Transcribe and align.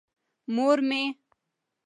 مور 0.53 0.77
مې. 0.87 1.03